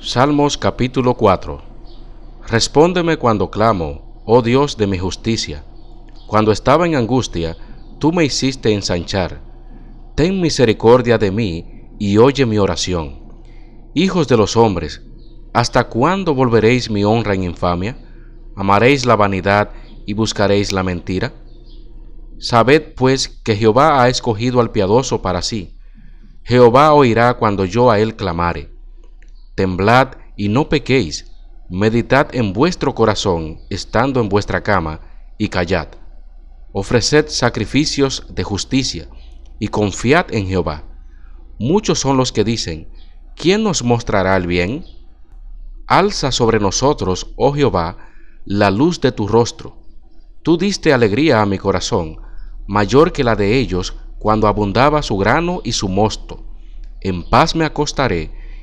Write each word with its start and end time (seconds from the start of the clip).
Salmos 0.00 0.56
capítulo 0.56 1.14
4 1.14 1.60
Respóndeme 2.46 3.16
cuando 3.16 3.50
clamo, 3.50 4.22
oh 4.24 4.42
Dios 4.42 4.76
de 4.76 4.86
mi 4.86 4.96
justicia. 4.96 5.64
Cuando 6.28 6.52
estaba 6.52 6.86
en 6.86 6.94
angustia, 6.94 7.56
tú 7.98 8.12
me 8.12 8.24
hiciste 8.24 8.72
ensanchar. 8.72 9.40
Ten 10.14 10.40
misericordia 10.40 11.18
de 11.18 11.32
mí 11.32 11.90
y 11.98 12.16
oye 12.16 12.46
mi 12.46 12.58
oración. 12.58 13.18
Hijos 13.92 14.28
de 14.28 14.36
los 14.36 14.56
hombres, 14.56 15.02
¿hasta 15.52 15.88
cuándo 15.88 16.32
volveréis 16.32 16.88
mi 16.90 17.02
honra 17.02 17.34
en 17.34 17.42
infamia? 17.42 17.98
¿Amaréis 18.54 19.04
la 19.04 19.16
vanidad 19.16 19.70
y 20.06 20.12
buscaréis 20.12 20.70
la 20.70 20.84
mentira? 20.84 21.32
Sabed 22.38 22.94
pues 22.94 23.28
que 23.28 23.56
Jehová 23.56 24.00
ha 24.00 24.08
escogido 24.08 24.60
al 24.60 24.70
piadoso 24.70 25.22
para 25.22 25.42
sí. 25.42 25.74
Jehová 26.44 26.92
oirá 26.92 27.34
cuando 27.34 27.64
yo 27.64 27.90
a 27.90 27.98
él 27.98 28.14
clamare 28.14 28.77
temblad 29.58 30.10
y 30.36 30.50
no 30.50 30.68
pequéis, 30.68 31.32
meditad 31.68 32.28
en 32.32 32.52
vuestro 32.52 32.94
corazón, 32.94 33.58
estando 33.70 34.20
en 34.20 34.28
vuestra 34.28 34.62
cama, 34.62 35.00
y 35.36 35.48
callad. 35.48 35.88
Ofreced 36.70 37.26
sacrificios 37.26 38.24
de 38.30 38.44
justicia, 38.44 39.08
y 39.58 39.66
confiad 39.66 40.32
en 40.32 40.46
Jehová. 40.46 40.84
Muchos 41.58 41.98
son 41.98 42.16
los 42.16 42.30
que 42.30 42.44
dicen, 42.44 42.88
¿quién 43.34 43.64
nos 43.64 43.82
mostrará 43.82 44.36
el 44.36 44.46
bien? 44.46 44.84
Alza 45.88 46.30
sobre 46.30 46.60
nosotros, 46.60 47.32
oh 47.34 47.52
Jehová, 47.52 47.96
la 48.44 48.70
luz 48.70 49.00
de 49.00 49.10
tu 49.10 49.26
rostro. 49.26 49.82
Tú 50.44 50.56
diste 50.56 50.92
alegría 50.92 51.42
a 51.42 51.46
mi 51.46 51.58
corazón, 51.58 52.18
mayor 52.68 53.10
que 53.10 53.24
la 53.24 53.34
de 53.34 53.58
ellos 53.58 53.96
cuando 54.20 54.46
abundaba 54.46 55.02
su 55.02 55.16
grano 55.16 55.62
y 55.64 55.72
su 55.72 55.88
mosto. 55.88 56.46
En 57.00 57.28
paz 57.28 57.56
me 57.56 57.64
acostaré 57.64 58.37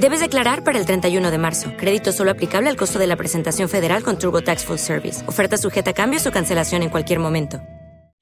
Debes 0.00 0.20
declarar 0.20 0.62
para 0.62 0.78
el 0.78 0.86
31 0.86 1.30
de 1.30 1.38
marzo. 1.38 1.72
Crédito 1.76 2.12
solo 2.12 2.30
aplicable 2.30 2.68
al 2.68 2.76
costo 2.76 2.98
de 2.98 3.06
la 3.06 3.16
presentación 3.16 3.68
federal 3.68 4.02
con 4.02 4.18
TurboTax 4.18 4.64
Full 4.64 4.78
Service. 4.78 5.26
Oferta 5.28 5.56
sujeta 5.56 5.90
a 5.90 5.94
cambios 5.94 6.26
o 6.26 6.30
cancelación 6.30 6.82
en 6.82 6.90
cualquier 6.90 7.18
momento. 7.18 7.60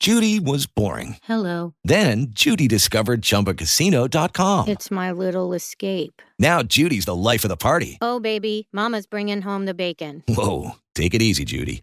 Judy 0.01 0.39
was 0.39 0.67
boring. 0.67 1.17
Hello. 1.27 1.73
Then 1.83 2.29
Judy 2.35 2.69
discovered 2.69 3.23
ChumbaCasino.com. 3.23 4.69
It's 4.69 4.91
my 4.91 5.11
little 5.13 5.55
escape. 5.55 6.21
Now 6.39 6.63
Judy's 6.63 7.07
the 7.07 7.15
life 7.15 7.45
of 7.45 7.49
the 7.49 7.57
party. 7.57 7.97
Oh, 8.03 8.21
baby, 8.21 8.69
Mama's 8.73 9.07
bringing 9.07 9.41
home 9.43 9.65
the 9.65 9.73
bacon. 9.75 10.23
Whoa, 10.29 10.73
take 10.95 11.15
it 11.15 11.23
easy, 11.23 11.45
Judy. 11.45 11.83